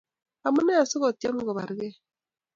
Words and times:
Amunee 0.47 0.83
sikotiem 0.89 1.35
kobargei? 1.45 1.93